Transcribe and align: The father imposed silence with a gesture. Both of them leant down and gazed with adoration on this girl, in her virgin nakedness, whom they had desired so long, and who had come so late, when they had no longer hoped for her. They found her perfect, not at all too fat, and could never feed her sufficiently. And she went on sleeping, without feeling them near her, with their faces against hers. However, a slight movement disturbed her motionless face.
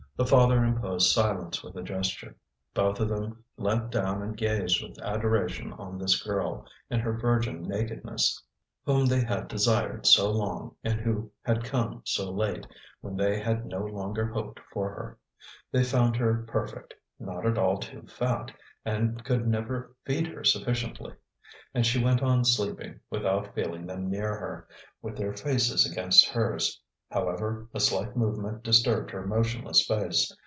The 0.17 0.27
father 0.29 0.63
imposed 0.63 1.11
silence 1.13 1.63
with 1.63 1.75
a 1.75 1.81
gesture. 1.81 2.35
Both 2.75 2.99
of 2.99 3.09
them 3.09 3.43
leant 3.57 3.89
down 3.89 4.21
and 4.21 4.37
gazed 4.37 4.79
with 4.83 5.01
adoration 5.01 5.73
on 5.73 5.97
this 5.97 6.21
girl, 6.21 6.67
in 6.91 6.99
her 6.99 7.13
virgin 7.13 7.63
nakedness, 7.63 8.39
whom 8.85 9.07
they 9.07 9.21
had 9.23 9.47
desired 9.47 10.05
so 10.05 10.29
long, 10.29 10.75
and 10.83 11.01
who 11.01 11.31
had 11.41 11.63
come 11.63 12.03
so 12.05 12.29
late, 12.31 12.67
when 12.99 13.15
they 13.17 13.39
had 13.39 13.65
no 13.65 13.79
longer 13.83 14.27
hoped 14.27 14.59
for 14.71 14.89
her. 14.89 15.17
They 15.71 15.83
found 15.83 16.15
her 16.17 16.45
perfect, 16.47 16.93
not 17.17 17.47
at 17.47 17.57
all 17.57 17.79
too 17.79 18.03
fat, 18.03 18.51
and 18.85 19.23
could 19.23 19.47
never 19.47 19.95
feed 20.05 20.27
her 20.27 20.43
sufficiently. 20.43 21.15
And 21.73 21.83
she 21.83 22.03
went 22.03 22.21
on 22.21 22.45
sleeping, 22.45 22.99
without 23.09 23.55
feeling 23.55 23.87
them 23.87 24.11
near 24.11 24.35
her, 24.37 24.67
with 25.01 25.17
their 25.17 25.33
faces 25.33 25.91
against 25.91 26.29
hers. 26.29 26.79
However, 27.09 27.67
a 27.73 27.81
slight 27.81 28.15
movement 28.15 28.63
disturbed 28.63 29.11
her 29.11 29.27
motionless 29.27 29.85
face. 29.85 30.31